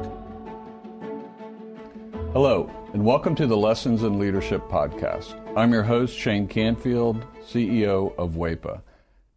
Hello, 2.34 2.70
and 2.94 3.04
welcome 3.06 3.36
to 3.36 3.48
the 3.48 3.58
Lessons 3.58 4.04
in 4.04 4.20
Leadership 4.20 4.68
podcast. 4.70 5.36
I'm 5.58 5.72
your 5.72 5.84
host, 5.84 6.16
Shane 6.16 6.48
Canfield, 6.48 7.26
CEO 7.42 8.14
of 8.18 8.32
WEPA. 8.32 8.82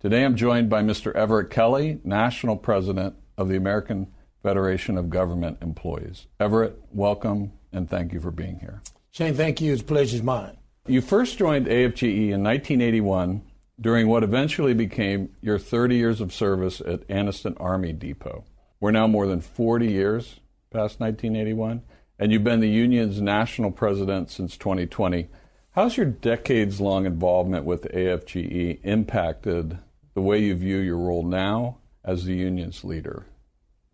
Today 0.03 0.25
I'm 0.25 0.35
joined 0.35 0.69
by 0.69 0.83
Mr. 0.83 1.15
Everett 1.15 1.49
Kelly, 1.49 2.01
National 2.03 2.57
President 2.57 3.15
of 3.39 3.49
the 3.49 3.57
American 3.57 4.09
Federation 4.43 4.99
of 4.99 5.11
Government 5.11 5.59
Employees. 5.63 6.27
Everett, 6.41 6.77
welcome 6.91 7.53
and 7.73 7.89
thank 7.89 8.13
you 8.13 8.19
for 8.19 8.33
being 8.33 8.59
here. 8.59 8.83
Shane, 9.13 9.35
thank 9.35 9.61
you. 9.61 9.73
It's 9.73 9.81
a 9.81 9.85
pleasure's 9.85 10.21
mine. 10.25 10.57
You 10.89 11.03
first 11.03 11.39
joined 11.39 11.69
AFGE 11.69 12.33
in 12.33 12.43
1981 12.43 13.43
during 13.81 14.09
what 14.09 14.25
eventually 14.25 14.75
became 14.75 15.37
your 15.41 15.57
30 15.57 15.95
years 15.95 16.21
of 16.21 16.33
service 16.33 16.81
at 16.81 17.07
Anniston 17.07 17.57
Army 17.61 17.93
Depot. 17.93 18.45
We're 18.81 18.91
now 18.91 19.07
more 19.07 19.29
than 19.29 19.41
40 19.41 19.87
years 19.87 20.41
past 20.73 20.99
1981, 20.99 21.81
and 22.19 22.33
you've 22.33 22.43
been 22.43 22.59
the 22.59 22.69
union's 22.69 23.21
national 23.21 23.71
president 23.71 24.31
since 24.31 24.57
2020. 24.57 25.29
How's 25.77 25.97
your 25.97 26.07
decades 26.07 26.81
long 26.81 27.07
involvement 27.07 27.65
with 27.65 27.85
AFGE 27.95 28.81
impacted 28.83 29.79
the 30.15 30.21
way 30.21 30.41
you 30.41 30.55
view 30.55 30.79
your 30.79 30.99
role 30.99 31.23
now 31.23 31.79
as 32.05 32.25
the 32.25 32.35
union's 32.35 32.85
leader? 32.85 33.27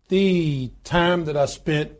The 0.09 0.71
time 0.83 1.25
that 1.25 1.37
I 1.37 1.45
spent 1.45 1.91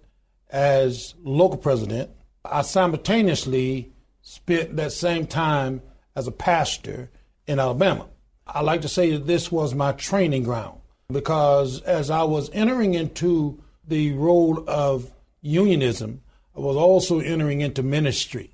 as 0.50 1.14
local 1.24 1.58
president, 1.58 2.10
I 2.44 2.64
simultaneously 2.64 3.94
spent 4.22 4.76
that 4.76 4.92
same 4.92 5.28
time 5.28 5.82
as 6.16 6.28
a 6.28 6.32
pastor 6.32 7.10
in 7.48 7.60
Alabama. 7.60 8.08
I 8.48 8.62
like 8.62 8.82
to 8.82 8.90
say 8.90 9.12
that 9.12 9.28
this 9.28 9.52
was 9.52 9.76
my 9.76 9.92
training 9.92 10.44
ground 10.44 10.80
because 11.12 11.82
as 11.82 12.10
I 12.10 12.24
was 12.24 12.50
entering 12.52 12.94
into 12.94 13.62
the 13.88 14.14
role 14.14 14.64
of 14.68 15.12
unionism, 15.42 16.22
I 16.56 16.60
was 16.60 16.76
also 16.76 17.20
entering 17.20 17.62
into 17.62 17.84
ministry. 17.84 18.52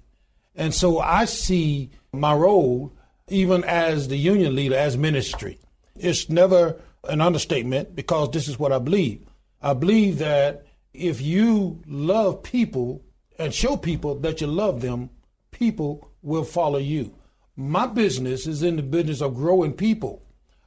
And 0.55 0.73
so 0.73 0.99
I 0.99 1.25
see 1.25 1.91
my 2.13 2.33
role, 2.33 2.93
even 3.29 3.63
as 3.63 4.07
the 4.07 4.17
union 4.17 4.55
leader, 4.55 4.75
as 4.75 4.97
ministry. 4.97 5.59
It's 5.95 6.29
never 6.29 6.79
an 7.07 7.21
understatement 7.21 7.95
because 7.95 8.31
this 8.31 8.47
is 8.47 8.59
what 8.59 8.71
I 8.71 8.79
believe. 8.79 9.25
I 9.61 9.73
believe 9.73 10.19
that 10.19 10.65
if 10.93 11.21
you 11.21 11.81
love 11.87 12.43
people 12.43 13.03
and 13.39 13.53
show 13.53 13.77
people 13.77 14.15
that 14.19 14.41
you 14.41 14.47
love 14.47 14.81
them, 14.81 15.09
people 15.51 16.11
will 16.21 16.43
follow 16.43 16.79
you. 16.79 17.15
My 17.55 17.87
business 17.87 18.47
is 18.47 18.63
in 18.63 18.75
the 18.75 18.83
business 18.83 19.21
of 19.21 19.35
growing 19.35 19.73
people. 19.73 20.21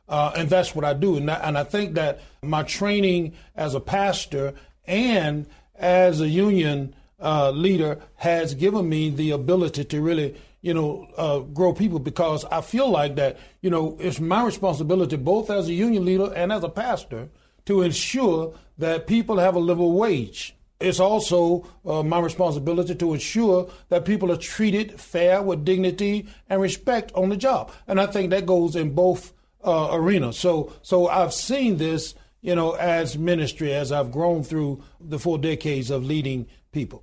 Uh, 0.09 0.33
and 0.37 0.49
that's 0.49 0.75
what 0.75 0.85
I 0.85 0.95
do. 0.95 1.17
And, 1.17 1.31
and 1.31 1.59
I 1.59 1.65
think 1.65 1.95
that 1.95 2.21
my 2.43 2.63
training 2.63 3.35
as 3.55 3.75
a 3.75 3.81
pastor 3.81 4.55
and 4.87 5.47
as 5.75 6.21
a 6.21 6.29
union 6.29 6.95
uh, 7.21 7.51
leader 7.51 7.99
has 8.17 8.55
given 8.55 8.89
me 8.89 9.11
the 9.11 9.31
ability 9.33 9.85
to 9.85 10.01
really, 10.01 10.37
you 10.61 10.75
know, 10.75 11.09
uh, 11.17 11.41
grow 11.41 11.73
people 11.73 11.99
because 11.99 12.45
I 12.47 12.61
feel 12.61 12.89
like 12.89 13.17
that, 13.17 13.39
you 13.61 13.71
know, 13.71 13.97
it's 14.01 14.21
my 14.21 14.45
responsibility 14.45 15.17
both 15.17 15.51
as 15.51 15.69
a 15.69 15.73
union 15.73 16.05
leader 16.05 16.33
and 16.35 16.53
as 16.53 16.63
a 16.65 16.69
pastor 16.69 17.29
to 17.67 17.83
ensure 17.83 18.55
that 18.79 19.07
people 19.07 19.39
have 19.39 19.55
a 19.55 19.59
livable 19.59 19.93
wage. 19.93 20.55
It's 20.81 21.01
also 21.01 21.67
uh, 21.85 22.05
my 22.05 22.21
responsibility 22.21 22.95
to 22.95 23.15
ensure 23.15 23.69
that 23.89 24.05
people 24.05 24.31
are 24.31 24.37
treated 24.37 25.01
fair 25.01 25.43
with 25.43 25.65
dignity 25.65 26.29
and 26.49 26.61
respect 26.61 27.11
on 27.15 27.31
the 27.31 27.37
job. 27.37 27.73
And 27.89 28.01
I 28.01 28.07
think 28.07 28.31
that 28.31 28.47
goes 28.47 28.77
in 28.77 28.95
both 28.95 29.33
uh, 29.65 29.89
arenas. 29.91 30.39
So, 30.39 30.73
so 30.83 31.09
I've 31.09 31.35
seen 31.35 31.79
this, 31.79 32.15
you 32.43 32.55
know, 32.55 32.73
as 32.75 33.19
ministry 33.19 33.75
as 33.75 33.91
I've 33.91 34.13
grown 34.13 34.45
through 34.45 34.85
the 35.01 35.19
four 35.19 35.37
decades 35.37 35.91
of 35.91 36.05
leading 36.05 36.47
people. 36.71 37.03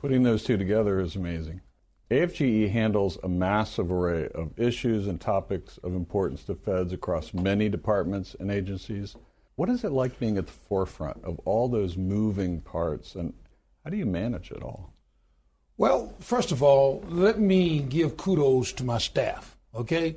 Putting 0.00 0.22
those 0.22 0.44
two 0.44 0.56
together 0.56 1.00
is 1.00 1.16
amazing. 1.16 1.60
AFGE 2.10 2.70
handles 2.70 3.18
a 3.22 3.28
massive 3.28 3.90
array 3.90 4.28
of 4.28 4.58
issues 4.58 5.08
and 5.08 5.20
topics 5.20 5.78
of 5.78 5.94
importance 5.94 6.44
to 6.44 6.54
feds 6.54 6.92
across 6.92 7.34
many 7.34 7.68
departments 7.68 8.36
and 8.38 8.50
agencies. 8.50 9.16
What 9.56 9.68
is 9.68 9.82
it 9.82 9.90
like 9.90 10.20
being 10.20 10.38
at 10.38 10.46
the 10.46 10.52
forefront 10.52 11.24
of 11.24 11.40
all 11.44 11.68
those 11.68 11.96
moving 11.96 12.60
parts, 12.60 13.16
and 13.16 13.34
how 13.84 13.90
do 13.90 13.96
you 13.96 14.06
manage 14.06 14.52
it 14.52 14.62
all? 14.62 14.94
Well, 15.76 16.14
first 16.20 16.52
of 16.52 16.62
all, 16.62 17.02
let 17.08 17.40
me 17.40 17.80
give 17.80 18.16
kudos 18.16 18.72
to 18.74 18.84
my 18.84 18.98
staff, 18.98 19.56
okay? 19.74 20.14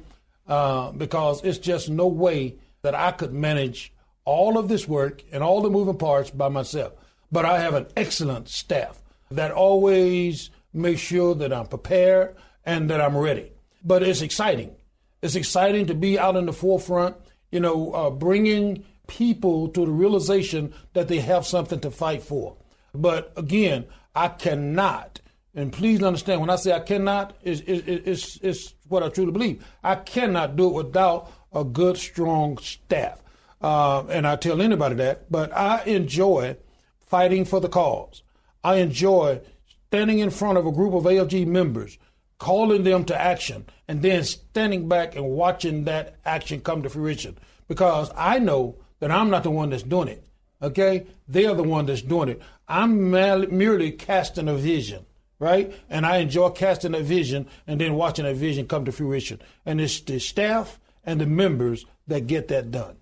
Uh, 0.48 0.92
because 0.92 1.44
it's 1.44 1.58
just 1.58 1.90
no 1.90 2.08
way 2.08 2.56
that 2.84 2.94
I 2.94 3.12
could 3.12 3.34
manage 3.34 3.94
all 4.26 4.60
of 4.60 4.68
this 4.68 4.88
work 4.88 5.24
and 5.32 5.44
all 5.44 5.62
the 5.62 5.70
moving 5.72 5.98
parts 5.98 6.30
by 6.30 6.50
myself. 6.50 6.94
But 7.32 7.46
I 7.46 7.60
have 7.60 7.74
an 7.74 7.88
excellent 7.98 8.48
staff 8.48 9.01
that 9.36 9.52
always 9.52 10.50
makes 10.74 11.02
sure 11.02 11.36
that 11.36 11.52
I'm 11.54 11.68
prepared 11.68 12.36
and 12.66 12.90
that 12.90 13.02
I'm 13.02 13.18
ready. 13.18 13.52
But 13.84 14.04
it's 14.04 14.22
exciting. 14.22 14.76
It's 15.22 15.36
exciting 15.36 15.88
to 15.88 15.94
be 15.94 16.18
out 16.18 16.36
in 16.36 16.46
the 16.46 16.54
forefront, 16.54 17.16
you 17.52 17.60
know, 17.60 17.94
uh, 17.94 18.10
bringing 18.10 18.86
people 19.08 19.68
to 19.70 19.86
the 19.86 19.92
realization 19.92 20.74
that 20.94 21.08
they 21.08 21.20
have 21.20 21.46
something 21.46 21.80
to 21.82 21.92
fight 21.92 22.24
for. 22.24 22.56
But 22.94 23.34
again, 23.36 23.86
I 24.16 24.30
cannot, 24.30 25.22
and 25.54 25.72
please 25.72 26.02
understand 26.02 26.42
when 26.42 26.50
I 26.50 26.56
say 26.56 26.72
I 26.72 26.80
cannot, 26.80 27.36
it's, 27.44 27.62
it's, 27.66 28.38
it's 28.42 28.74
what 28.88 29.04
I 29.04 29.10
truly 29.10 29.32
believe. 29.32 29.66
I 29.84 29.96
cannot 29.96 30.56
do 30.56 30.70
it 30.70 30.86
without 30.86 31.32
a 31.54 31.64
good, 31.64 31.98
strong 31.98 32.58
staff. 32.58 33.22
Uh, 33.62 34.06
and 34.08 34.26
I 34.26 34.38
tell 34.38 34.62
anybody 34.62 34.96
that, 34.96 35.32
but 35.32 35.56
I 35.56 35.84
enjoy 35.84 36.58
fighting 37.06 37.46
for 37.46 37.60
the 37.60 37.70
cause. 37.70 38.24
I 38.64 38.76
enjoy 38.76 39.42
standing 39.88 40.20
in 40.20 40.30
front 40.30 40.58
of 40.58 40.66
a 40.66 40.72
group 40.72 40.94
of 40.94 41.04
AFG 41.04 41.46
members, 41.48 41.98
calling 42.38 42.84
them 42.84 43.04
to 43.06 43.20
action, 43.20 43.66
and 43.88 44.02
then 44.02 44.24
standing 44.24 44.88
back 44.88 45.16
and 45.16 45.30
watching 45.30 45.84
that 45.84 46.16
action 46.26 46.62
come 46.62 46.82
to 46.84 46.90
fruition. 46.90 47.38
Because 47.68 48.10
I 48.16 48.40
know 48.40 48.78
that 49.00 49.12
I'm 49.12 49.30
not 49.30 49.44
the 49.44 49.52
one 49.52 49.70
that's 49.70 49.84
doing 49.84 50.08
it. 50.08 50.24
Okay? 50.62 51.08
They're 51.28 51.56
the 51.56 51.64
one 51.64 51.88
that's 51.88 52.02
doing 52.02 52.30
it. 52.30 52.42
I'm 52.68 53.12
merely 53.12 53.92
casting 53.92 54.48
a 54.48 54.56
vision, 54.56 55.06
right? 55.40 55.74
And 55.90 56.06
I 56.06 56.18
enjoy 56.18 56.50
casting 56.52 56.96
a 56.96 57.02
vision 57.02 57.48
and 57.68 57.82
then 57.82 57.96
watching 57.96 58.26
that 58.26 58.36
vision 58.38 58.68
come 58.68 58.86
to 58.86 58.92
fruition. 58.92 59.42
And 59.66 59.82
it's 59.82 60.00
the 60.00 60.20
staff 60.20 60.80
and 61.04 61.20
the 61.20 61.26
members 61.26 61.86
that 62.08 62.28
get 62.28 62.48
that 62.48 62.72
done. 62.72 62.98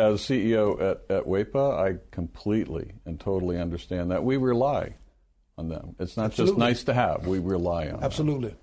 As 0.00 0.22
CEO 0.22 0.80
at, 0.80 1.02
at 1.14 1.24
WEPA, 1.26 1.78
I 1.78 1.98
completely 2.10 2.94
and 3.04 3.20
totally 3.20 3.60
understand 3.60 4.10
that. 4.10 4.24
We 4.24 4.38
rely 4.38 4.94
on 5.58 5.68
them. 5.68 5.94
It's 5.98 6.16
not 6.16 6.26
Absolutely. 6.26 6.52
just 6.52 6.58
nice 6.58 6.84
to 6.84 6.94
have, 6.94 7.26
we 7.26 7.38
rely 7.38 7.88
on 7.88 8.02
Absolutely. 8.02 8.48
Them. 8.48 8.58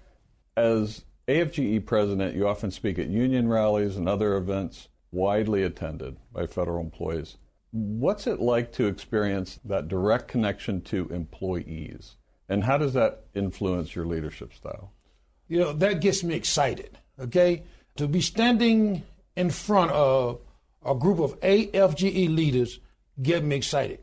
As 0.58 1.06
AFGE 1.28 1.86
president, 1.86 2.36
you 2.36 2.48
often 2.48 2.72
speak 2.72 2.98
at 2.98 3.08
union 3.08 3.48
rallies 3.48 3.98
and 3.98 4.10
other 4.10 4.36
events 4.36 4.88
widely 5.12 5.62
attended 5.62 6.18
by 6.34 6.48
federal 6.48 6.82
employees. 6.82 7.38
What's 7.70 8.26
it 8.26 8.40
like 8.40 8.72
to 8.74 8.88
experience 8.88 9.60
that 9.64 9.88
direct 9.88 10.28
connection 10.28 10.82
to 10.86 11.08
employees? 11.10 12.16
And 12.50 12.64
how 12.64 12.80
does 12.80 12.94
that 12.94 13.26
influence 13.36 13.96
your 13.96 14.08
leadership 14.08 14.56
style? 14.56 14.92
You 15.48 15.60
know, 15.60 15.74
that 15.74 16.02
gets 16.02 16.24
me 16.24 16.34
excited, 16.34 16.98
okay? 17.20 17.64
To 17.98 18.08
be 18.08 18.22
standing 18.22 19.04
in 19.36 19.52
front 19.52 19.92
of 19.92 20.40
a 20.88 20.96
group 20.96 21.20
of 21.20 21.40
AFGE 21.42 22.36
leaders 22.36 22.80
get 23.22 23.44
me 23.44 23.56
excited. 23.56 24.00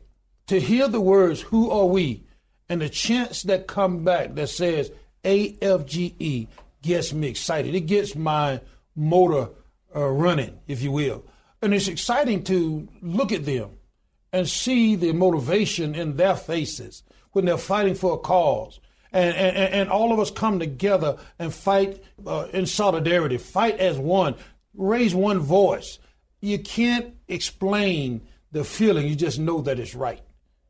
To 0.47 0.59
hear 0.59 0.87
the 0.87 1.01
words, 1.01 1.41
who 1.41 1.71
are 1.71 1.85
we? 1.85 2.23
And 2.69 2.81
the 2.81 2.89
chants 2.89 3.43
that 3.43 3.67
come 3.67 4.03
back 4.03 4.35
that 4.35 4.49
says 4.49 4.91
AFGE 5.23 6.47
gets 6.81 7.13
me 7.13 7.27
excited. 7.27 7.75
It 7.75 7.81
gets 7.81 8.15
my 8.15 8.61
motor 8.95 9.49
uh, 9.95 10.07
running, 10.07 10.59
if 10.67 10.81
you 10.81 10.91
will. 10.91 11.25
And 11.61 11.73
it's 11.73 11.87
exciting 11.87 12.43
to 12.45 12.87
look 13.01 13.31
at 13.31 13.45
them 13.45 13.71
and 14.31 14.47
see 14.47 14.95
the 14.95 15.13
motivation 15.13 15.95
in 15.95 16.17
their 16.17 16.35
faces 16.35 17.03
when 17.31 17.45
they're 17.45 17.57
fighting 17.57 17.95
for 17.95 18.13
a 18.13 18.17
cause. 18.17 18.79
And, 19.11 19.35
and, 19.35 19.73
and 19.73 19.89
all 19.89 20.11
of 20.11 20.19
us 20.19 20.29
come 20.29 20.59
together 20.59 21.17
and 21.39 21.53
fight 21.53 22.03
uh, 22.27 22.47
in 22.51 22.65
solidarity, 22.65 23.37
fight 23.37 23.79
as 23.79 23.97
one, 23.97 24.35
raise 24.73 25.15
one 25.15 25.39
voice. 25.39 25.99
You 26.45 26.59
can't 26.59 27.15
explain 27.27 28.21
the 28.51 28.63
feeling, 28.63 29.07
you 29.07 29.15
just 29.15 29.39
know 29.39 29.61
that 29.61 29.79
it's 29.79 29.95
right. 29.95 30.21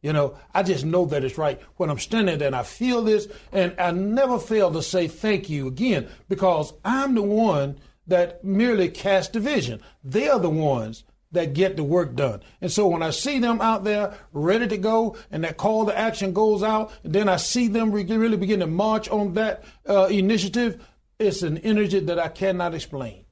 You 0.01 0.13
know, 0.13 0.37
I 0.53 0.63
just 0.63 0.85
know 0.85 1.05
that 1.07 1.25
it's 1.25 1.37
right 1.37 1.59
when 1.75 1.89
I'm 1.89 1.99
standing 1.99 2.37
there 2.37 2.47
and 2.47 2.55
I 2.55 2.63
feel 2.63 3.01
this, 3.01 3.27
and 3.51 3.75
I 3.77 3.91
never 3.91 4.39
fail 4.39 4.71
to 4.71 4.81
say 4.81 5.09
thank 5.09 5.49
you 5.49 5.67
again 5.67 6.07
because 6.29 6.71
I'm 6.85 7.13
the 7.13 7.23
one 7.23 7.77
that 8.07 8.41
merely 8.41 8.87
cast 8.87 9.33
division. 9.33 9.81
They 10.01 10.29
are 10.29 10.39
the 10.39 10.49
ones 10.49 11.03
that 11.33 11.53
get 11.53 11.75
the 11.75 11.83
work 11.83 12.15
done. 12.15 12.41
And 12.61 12.71
so 12.71 12.87
when 12.87 13.03
I 13.03 13.09
see 13.09 13.39
them 13.39 13.59
out 13.59 13.83
there 13.83 14.17
ready 14.31 14.67
to 14.67 14.77
go 14.77 15.17
and 15.29 15.43
that 15.43 15.57
call 15.57 15.85
to 15.87 15.97
action 15.97 16.31
goes 16.31 16.63
out, 16.63 16.93
and 17.03 17.11
then 17.11 17.27
I 17.27 17.35
see 17.35 17.67
them 17.67 17.91
really 17.91 18.37
begin 18.37 18.61
to 18.61 18.67
march 18.67 19.09
on 19.09 19.33
that 19.33 19.65
uh, 19.89 20.05
initiative, 20.05 20.87
it's 21.19 21.41
an 21.41 21.57
energy 21.57 21.99
that 21.99 22.19
I 22.19 22.29
cannot 22.29 22.73
explain. 22.73 23.24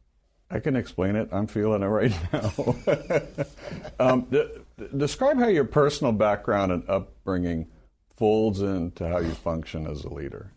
I 0.54 0.60
can 0.60 0.76
explain 0.76 1.16
it. 1.16 1.30
I'm 1.32 1.48
feeling 1.48 1.82
it 1.82 1.88
right 1.88 2.14
now. 2.32 2.54
um, 4.00 4.28
describe 4.96 5.40
how 5.40 5.48
your 5.48 5.66
personal 5.66 6.14
background 6.14 6.72
and 6.72 6.88
upbringing 6.88 7.70
folds 8.16 8.62
into 8.62 9.08
how 9.08 9.18
you 9.18 9.32
function 9.32 9.88
as 9.88 10.04
a 10.04 10.14
leader. 10.14 10.52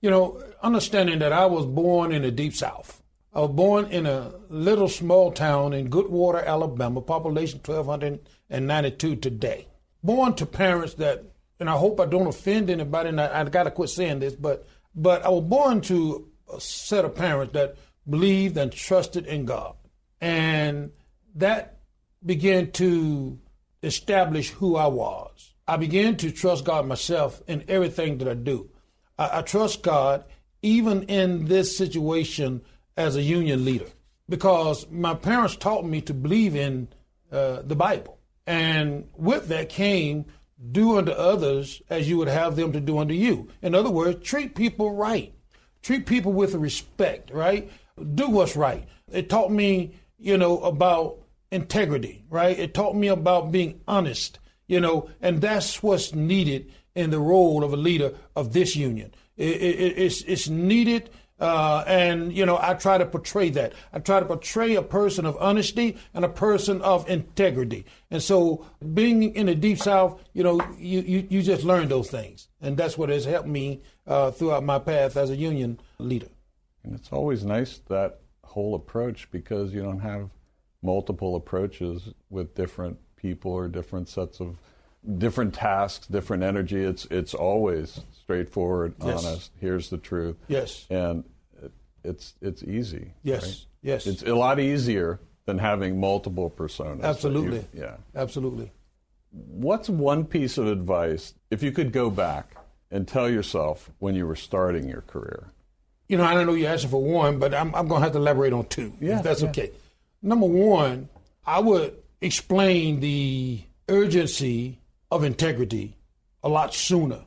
You 0.00 0.10
know, 0.10 0.40
understanding 0.62 1.18
that 1.18 1.32
I 1.32 1.46
was 1.46 1.66
born 1.66 2.12
in 2.12 2.22
the 2.22 2.30
deep 2.30 2.54
south. 2.54 3.02
I 3.34 3.40
was 3.40 3.50
born 3.50 3.86
in 3.86 4.06
a 4.06 4.32
little 4.48 4.88
small 4.88 5.32
town 5.32 5.72
in 5.72 5.90
Goodwater, 5.90 6.46
Alabama, 6.46 7.00
population 7.00 7.60
1,292 7.64 9.16
today. 9.16 9.66
Born 10.04 10.34
to 10.34 10.46
parents 10.46 10.94
that, 10.94 11.24
and 11.58 11.68
I 11.68 11.76
hope 11.76 11.98
I 11.98 12.06
don't 12.06 12.28
offend 12.28 12.70
anybody, 12.70 13.08
and 13.08 13.20
I, 13.20 13.40
I 13.40 13.44
got 13.44 13.64
to 13.64 13.72
quit 13.72 13.88
saying 13.88 14.20
this, 14.20 14.36
but 14.36 14.68
but 14.94 15.24
I 15.24 15.30
was 15.30 15.44
born 15.44 15.80
to 15.82 16.28
a 16.52 16.60
set 16.60 17.04
of 17.04 17.14
parents 17.14 17.54
that 17.54 17.76
believed 18.08 18.56
and 18.56 18.72
trusted 18.72 19.26
in 19.26 19.44
God, 19.44 19.74
and 20.20 20.90
that 21.34 21.78
began 22.24 22.70
to 22.72 23.38
establish 23.82 24.50
who 24.50 24.76
I 24.76 24.86
was. 24.86 25.54
I 25.66 25.76
began 25.76 26.16
to 26.18 26.30
trust 26.30 26.64
God 26.64 26.86
myself 26.86 27.42
in 27.46 27.64
everything 27.68 28.18
that 28.18 28.28
I 28.28 28.34
do. 28.34 28.70
I, 29.18 29.38
I 29.38 29.42
trust 29.42 29.82
God 29.82 30.24
even 30.62 31.04
in 31.04 31.46
this 31.46 31.76
situation 31.76 32.62
as 32.96 33.16
a 33.16 33.22
union 33.22 33.64
leader 33.64 33.88
because 34.28 34.88
my 34.90 35.14
parents 35.14 35.56
taught 35.56 35.84
me 35.84 36.00
to 36.02 36.14
believe 36.14 36.54
in 36.54 36.88
uh, 37.30 37.62
the 37.62 37.76
Bible. 37.76 38.18
And 38.46 39.08
with 39.16 39.48
that 39.48 39.68
came 39.68 40.26
do 40.70 40.96
unto 40.96 41.10
others 41.10 41.82
as 41.90 42.08
you 42.08 42.16
would 42.18 42.28
have 42.28 42.54
them 42.54 42.72
to 42.72 42.80
do 42.80 42.98
unto 42.98 43.14
you. 43.14 43.48
In 43.62 43.74
other 43.74 43.90
words, 43.90 44.26
treat 44.26 44.54
people 44.54 44.92
right. 44.94 45.34
Treat 45.82 46.06
people 46.06 46.32
with 46.32 46.54
respect, 46.54 47.30
right? 47.32 47.70
Do 48.14 48.28
what's 48.28 48.56
right. 48.56 48.86
It 49.10 49.28
taught 49.28 49.50
me, 49.50 49.94
you 50.18 50.38
know, 50.38 50.60
about 50.60 51.18
integrity, 51.50 52.24
right? 52.30 52.58
It 52.58 52.74
taught 52.74 52.96
me 52.96 53.08
about 53.08 53.52
being 53.52 53.80
honest, 53.86 54.38
you 54.66 54.80
know, 54.80 55.10
and 55.20 55.40
that's 55.40 55.82
what's 55.82 56.14
needed 56.14 56.72
in 56.94 57.10
the 57.10 57.20
role 57.20 57.62
of 57.64 57.72
a 57.72 57.76
leader 57.76 58.14
of 58.34 58.52
this 58.52 58.76
union. 58.76 59.14
It, 59.36 59.62
it, 59.62 59.98
it's, 59.98 60.22
it's 60.22 60.48
needed. 60.48 61.10
Uh, 61.40 61.82
and 61.88 62.32
you 62.32 62.46
know, 62.46 62.56
I 62.62 62.74
try 62.74 62.98
to 62.98 63.04
portray 63.04 63.50
that. 63.50 63.72
I 63.92 63.98
try 63.98 64.20
to 64.20 64.26
portray 64.26 64.76
a 64.76 64.82
person 64.82 65.26
of 65.26 65.36
honesty 65.40 65.98
and 66.14 66.24
a 66.24 66.28
person 66.28 66.80
of 66.82 67.08
integrity. 67.10 67.84
And 68.12 68.22
so, 68.22 68.64
being 68.94 69.34
in 69.34 69.46
the 69.46 69.56
deep 69.56 69.78
south, 69.78 70.22
you 70.34 70.44
know, 70.44 70.60
you 70.78 71.00
you, 71.00 71.26
you 71.28 71.42
just 71.42 71.64
learn 71.64 71.88
those 71.88 72.08
things, 72.08 72.46
and 72.60 72.76
that's 72.76 72.96
what 72.96 73.08
has 73.08 73.24
helped 73.24 73.48
me 73.48 73.82
uh, 74.06 74.30
throughout 74.30 74.62
my 74.62 74.78
path 74.78 75.16
as 75.16 75.30
a 75.30 75.36
union 75.36 75.80
leader. 75.98 76.28
And 76.84 76.94
it's 76.94 77.12
always 77.12 77.44
nice 77.44 77.78
that 77.88 78.20
whole 78.44 78.74
approach 78.74 79.30
because 79.30 79.72
you 79.72 79.82
don't 79.82 80.00
have 80.00 80.30
multiple 80.82 81.36
approaches 81.36 82.10
with 82.28 82.54
different 82.54 82.98
people 83.16 83.52
or 83.52 83.68
different 83.68 84.08
sets 84.08 84.40
of 84.40 84.56
different 85.18 85.54
tasks, 85.54 86.06
different 86.06 86.42
energy. 86.42 86.82
It's 86.82 87.06
it's 87.06 87.34
always 87.34 88.00
straightforward, 88.20 88.94
yes. 89.04 89.24
honest. 89.24 89.50
Here's 89.60 89.90
the 89.90 89.98
truth. 89.98 90.36
Yes. 90.48 90.86
And 90.90 91.24
it's 92.04 92.34
it's 92.40 92.62
easy. 92.62 93.12
Yes. 93.22 93.44
Right? 93.44 93.66
Yes. 93.82 94.06
It's 94.06 94.22
a 94.22 94.34
lot 94.34 94.60
easier 94.60 95.20
than 95.46 95.58
having 95.58 95.98
multiple 95.98 96.50
personas. 96.50 97.02
Absolutely. 97.02 97.66
Yeah. 97.72 97.96
Absolutely. 98.14 98.70
What's 99.30 99.88
one 99.88 100.24
piece 100.24 100.58
of 100.58 100.66
advice 100.66 101.34
if 101.50 101.62
you 101.62 101.72
could 101.72 101.92
go 101.92 102.10
back 102.10 102.56
and 102.90 103.08
tell 103.08 103.28
yourself 103.30 103.90
when 103.98 104.14
you 104.14 104.26
were 104.26 104.36
starting 104.36 104.88
your 104.88 105.00
career? 105.00 105.52
You 106.12 106.18
know, 106.18 106.24
I 106.24 106.34
don't 106.34 106.46
know 106.46 106.52
you're 106.52 106.70
asking 106.70 106.90
for 106.90 107.02
one, 107.02 107.38
but 107.38 107.54
I'm, 107.54 107.74
I'm 107.74 107.88
going 107.88 108.00
to 108.00 108.04
have 108.04 108.12
to 108.12 108.18
elaborate 108.18 108.52
on 108.52 108.66
two, 108.66 108.92
yeah, 109.00 109.16
if 109.16 109.22
that's 109.22 109.40
yeah. 109.40 109.48
okay. 109.48 109.70
Number 110.20 110.44
one, 110.44 111.08
I 111.46 111.58
would 111.58 111.96
explain 112.20 113.00
the 113.00 113.62
urgency 113.88 114.78
of 115.10 115.24
integrity 115.24 115.96
a 116.42 116.50
lot 116.50 116.74
sooner 116.74 117.24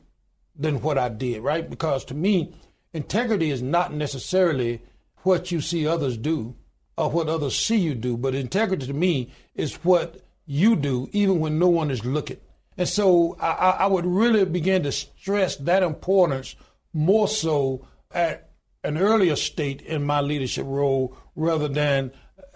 than 0.54 0.80
what 0.82 0.98
I 0.98 1.08
did, 1.08 1.42
right? 1.42 1.68
Because 1.68 2.04
to 2.04 2.14
me, 2.14 2.54
integrity 2.92 3.50
is 3.50 3.60
not 3.60 3.92
necessarily 3.92 4.80
what 5.24 5.50
you 5.50 5.60
see 5.60 5.84
others 5.88 6.16
do 6.16 6.54
or 6.96 7.10
what 7.10 7.28
others 7.28 7.58
see 7.58 7.78
you 7.78 7.96
do, 7.96 8.16
but 8.16 8.36
integrity 8.36 8.86
to 8.86 8.94
me 8.94 9.32
is 9.56 9.74
what 9.82 10.20
you 10.46 10.76
do 10.76 11.08
even 11.10 11.40
when 11.40 11.58
no 11.58 11.66
one 11.66 11.90
is 11.90 12.04
looking. 12.04 12.38
And 12.78 12.88
so 12.88 13.36
I, 13.40 13.50
I 13.50 13.86
would 13.88 14.06
really 14.06 14.44
begin 14.44 14.84
to 14.84 14.92
stress 14.92 15.56
that 15.56 15.82
importance 15.82 16.54
more 16.92 17.26
so 17.26 17.84
at 18.12 18.46
an 18.86 18.96
earlier 18.96 19.34
state 19.34 19.82
in 19.82 20.04
my 20.04 20.20
leadership 20.20 20.64
role 20.66 21.16
rather 21.34 21.68
than 21.68 22.12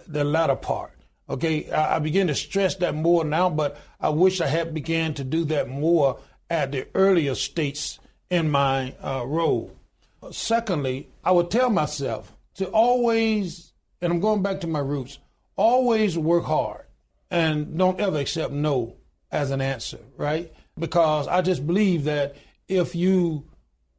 the 0.06 0.24
latter 0.24 0.54
part. 0.54 0.92
Okay, 1.28 1.70
I, 1.70 1.96
I 1.96 1.98
begin 1.98 2.28
to 2.28 2.34
stress 2.34 2.76
that 2.76 2.94
more 2.94 3.24
now, 3.24 3.50
but 3.50 3.78
I 4.00 4.10
wish 4.10 4.40
I 4.40 4.46
had 4.46 4.72
began 4.72 5.14
to 5.14 5.24
do 5.24 5.44
that 5.46 5.68
more 5.68 6.20
at 6.48 6.72
the 6.72 6.86
earlier 6.94 7.34
states 7.34 7.98
in 8.30 8.50
my 8.50 8.94
uh, 9.02 9.24
role. 9.26 9.76
Secondly, 10.30 11.08
I 11.24 11.32
would 11.32 11.50
tell 11.50 11.70
myself 11.70 12.36
to 12.54 12.66
always, 12.66 13.72
and 14.00 14.12
I'm 14.12 14.20
going 14.20 14.42
back 14.42 14.60
to 14.60 14.66
my 14.66 14.80
roots, 14.80 15.18
always 15.56 16.16
work 16.16 16.44
hard 16.44 16.86
and 17.30 17.76
don't 17.76 18.00
ever 18.00 18.18
accept 18.18 18.52
no 18.52 18.96
as 19.32 19.50
an 19.50 19.60
answer, 19.60 19.98
right? 20.16 20.52
Because 20.78 21.26
I 21.26 21.42
just 21.42 21.66
believe 21.66 22.04
that 22.04 22.36
if 22.68 22.94
you 22.94 23.44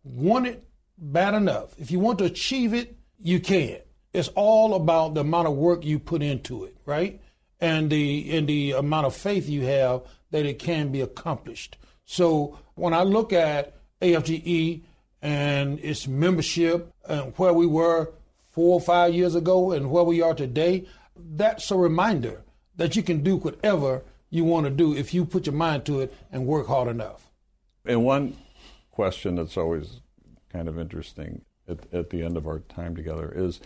want 0.04 0.48
it 0.48 0.64
bad 1.02 1.34
enough. 1.34 1.74
If 1.78 1.92
you 1.92 2.00
want 2.00 2.20
to 2.20 2.26
achieve 2.26 2.74
it, 2.74 2.96
you 3.20 3.40
can. 3.40 3.80
It's 4.14 4.30
all 4.30 4.76
about 4.76 5.16
the 5.16 5.22
amount 5.22 5.48
of 5.48 5.56
work 5.56 5.84
you 5.84 6.00
put 6.00 6.22
into 6.22 6.66
it, 6.66 6.78
right? 6.86 7.20
And 7.60 7.90
the 7.90 8.38
and 8.38 8.48
the 8.48 8.72
amount 8.74 9.08
of 9.08 9.16
faith 9.16 9.50
you 9.50 9.64
have 9.64 10.02
that 10.32 10.46
it 10.46 10.60
can 10.60 10.92
be 10.92 11.02
accomplished. 11.02 11.78
So 12.06 12.60
when 12.76 12.94
I 12.94 13.04
look 13.04 13.34
at 13.34 13.74
AFGE 14.02 14.84
and 15.22 15.80
its 15.80 16.08
membership 16.08 16.92
and 17.08 17.34
where 17.38 17.54
we 17.54 17.66
were 17.66 18.12
four 18.52 18.74
or 18.74 18.82
five 18.82 19.14
years 19.14 19.36
ago 19.36 19.72
and 19.72 19.92
where 19.92 20.04
we 20.04 20.22
are 20.22 20.34
today, 20.34 20.88
that's 21.16 21.72
a 21.72 21.76
reminder 21.76 22.42
that 22.76 22.96
you 22.96 23.04
can 23.04 23.24
do 23.24 23.38
whatever 23.38 24.04
you 24.30 24.44
want 24.44 24.66
to 24.66 24.70
do 24.70 24.96
if 24.96 25.14
you 25.14 25.26
put 25.26 25.46
your 25.46 25.56
mind 25.56 25.86
to 25.86 26.02
it 26.02 26.14
and 26.32 26.46
work 26.46 26.68
hard 26.68 26.88
enough. 26.88 27.30
And 27.86 28.04
one 28.04 28.38
question 28.92 29.36
that's 29.36 29.58
always 29.58 30.02
kind 30.52 30.68
of 30.68 30.78
interesting 30.80 31.42
at, 31.68 31.80
at 31.94 32.10
the 32.10 32.24
end 32.24 32.38
of 32.38 32.48
our 32.48 32.60
time 32.60 32.96
together 32.96 33.32
is 33.36 33.60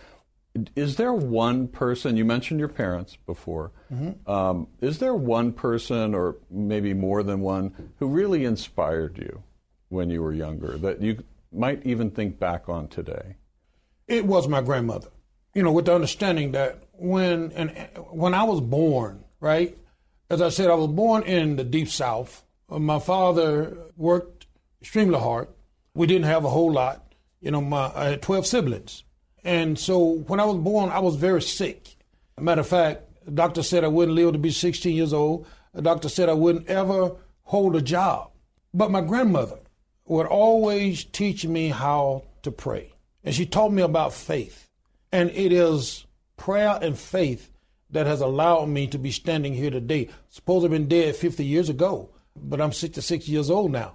is 0.74 0.96
there 0.96 1.12
one 1.12 1.68
person 1.68 2.16
you 2.16 2.24
mentioned 2.24 2.58
your 2.58 2.68
parents 2.68 3.16
before 3.26 3.72
mm-hmm. 3.92 4.30
um, 4.30 4.68
is 4.80 4.98
there 4.98 5.14
one 5.14 5.52
person 5.52 6.14
or 6.14 6.36
maybe 6.50 6.94
more 6.94 7.22
than 7.22 7.40
one 7.40 7.92
who 7.98 8.08
really 8.08 8.44
inspired 8.44 9.18
you 9.18 9.42
when 9.88 10.08
you 10.08 10.22
were 10.22 10.32
younger 10.32 10.78
that 10.78 11.02
you 11.02 11.22
might 11.52 11.84
even 11.84 12.10
think 12.10 12.38
back 12.38 12.68
on 12.68 12.88
today? 12.88 13.36
It 14.08 14.24
was 14.24 14.48
my 14.48 14.62
grandmother 14.62 15.08
you 15.54 15.62
know 15.62 15.72
with 15.72 15.86
the 15.86 15.94
understanding 15.94 16.52
that 16.52 16.82
when 16.92 17.52
and 17.52 17.70
when 18.10 18.34
i 18.34 18.44
was 18.44 18.60
born 18.60 19.24
right? 19.40 19.76
As 20.30 20.40
i 20.40 20.48
said 20.48 20.70
i 20.70 20.74
was 20.74 20.88
born 20.88 21.22
in 21.24 21.56
the 21.56 21.64
deep 21.64 21.88
south. 21.88 22.44
My 22.68 22.98
father 22.98 23.76
worked 23.96 24.46
extremely 24.80 25.18
hard 25.18 25.48
we 25.96 26.06
didn't 26.06 26.26
have 26.26 26.44
a 26.44 26.50
whole 26.50 26.70
lot. 26.70 27.02
You 27.40 27.50
know, 27.50 27.60
my, 27.60 27.90
I 27.94 28.10
had 28.10 28.22
12 28.22 28.46
siblings. 28.46 29.02
And 29.42 29.78
so 29.78 29.98
when 29.98 30.40
I 30.40 30.44
was 30.44 30.58
born, 30.58 30.90
I 30.90 30.98
was 30.98 31.16
very 31.16 31.42
sick. 31.42 31.96
Matter 32.38 32.60
of 32.60 32.68
fact, 32.68 33.02
the 33.24 33.30
doctor 33.30 33.62
said 33.62 33.82
I 33.82 33.88
wouldn't 33.88 34.14
live 34.14 34.32
to 34.32 34.38
be 34.38 34.50
16 34.50 34.94
years 34.94 35.12
old. 35.12 35.46
The 35.72 35.82
doctor 35.82 36.08
said 36.08 36.28
I 36.28 36.34
wouldn't 36.34 36.68
ever 36.68 37.16
hold 37.44 37.76
a 37.76 37.82
job. 37.82 38.30
But 38.74 38.90
my 38.90 39.00
grandmother 39.00 39.58
would 40.06 40.26
always 40.26 41.04
teach 41.04 41.46
me 41.46 41.70
how 41.70 42.24
to 42.42 42.52
pray. 42.52 42.92
And 43.24 43.34
she 43.34 43.46
taught 43.46 43.72
me 43.72 43.82
about 43.82 44.12
faith. 44.12 44.68
And 45.10 45.30
it 45.30 45.52
is 45.52 46.04
prayer 46.36 46.78
and 46.82 46.98
faith 46.98 47.50
that 47.90 48.06
has 48.06 48.20
allowed 48.20 48.68
me 48.68 48.86
to 48.88 48.98
be 48.98 49.10
standing 49.10 49.54
here 49.54 49.70
today. 49.70 50.10
Suppose 50.28 50.64
I've 50.64 50.70
been 50.70 50.88
dead 50.88 51.16
50 51.16 51.44
years 51.44 51.70
ago, 51.70 52.10
but 52.36 52.60
I'm 52.60 52.72
66 52.72 53.28
years 53.28 53.48
old 53.48 53.72
now. 53.72 53.94